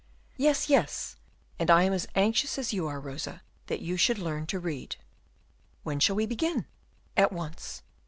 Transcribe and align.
"Yes, 0.35 0.67
yes, 0.67 1.17
and 1.59 1.69
I 1.69 1.83
am 1.83 1.93
as 1.93 2.07
anxious 2.15 2.57
as 2.57 2.73
you 2.73 2.87
are, 2.87 2.99
Rosa, 2.99 3.43
that 3.67 3.81
you 3.81 3.97
should 3.97 4.17
learn 4.17 4.47
to 4.47 4.57
read." 4.59 4.95
"When 5.83 5.99
shall 5.99 6.15
we 6.15 6.25
begin?" 6.25 6.65
"At 7.15 7.31
once." 7.31 7.83